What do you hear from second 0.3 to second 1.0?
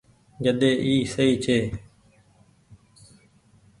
جڏي اي